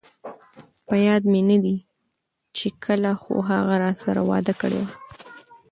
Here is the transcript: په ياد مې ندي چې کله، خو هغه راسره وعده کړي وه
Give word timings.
په 0.87 0.95
ياد 1.07 1.23
مې 1.31 1.41
ندي 1.49 1.77
چې 2.57 2.67
کله، 2.83 3.11
خو 3.21 3.33
هغه 3.51 3.73
راسره 3.83 4.21
وعده 4.29 4.53
کړي 4.61 4.77
وه 4.83 4.89